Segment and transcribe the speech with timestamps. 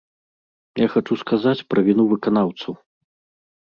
[0.81, 2.73] Я хачу сказаць пра віну выканаўцаў.